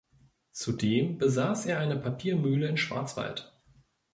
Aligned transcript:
Zudem 0.51 1.19
besaß 1.19 1.67
er 1.67 1.77
eine 1.77 1.95
Papiermühle 1.95 2.67
im 2.67 2.75
Schwarzwald. 2.75 3.53